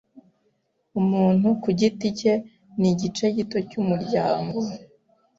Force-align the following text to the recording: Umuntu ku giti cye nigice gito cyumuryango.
Umuntu 0.99 1.47
ku 1.61 1.69
giti 1.79 2.07
cye 2.19 2.33
nigice 2.79 3.25
gito 3.35 3.57
cyumuryango. 3.69 4.59